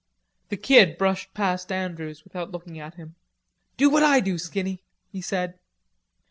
[0.49, 3.13] The Kid brushed past Andrews without looking at him.
[3.77, 4.81] "Do what I do, Skinny,"
[5.11, 5.59] he said.